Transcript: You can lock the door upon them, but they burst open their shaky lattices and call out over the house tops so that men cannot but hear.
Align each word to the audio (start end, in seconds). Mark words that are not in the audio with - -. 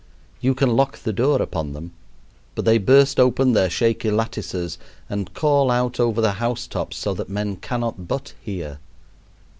You 0.39 0.55
can 0.55 0.75
lock 0.75 0.97
the 0.97 1.13
door 1.13 1.43
upon 1.43 1.73
them, 1.73 1.91
but 2.55 2.65
they 2.65 2.79
burst 2.79 3.19
open 3.19 3.53
their 3.53 3.69
shaky 3.69 4.09
lattices 4.09 4.79
and 5.07 5.31
call 5.35 5.69
out 5.69 5.99
over 5.99 6.21
the 6.21 6.31
house 6.41 6.65
tops 6.65 6.97
so 6.97 7.13
that 7.13 7.29
men 7.29 7.55
cannot 7.57 8.07
but 8.07 8.33
hear. 8.41 8.79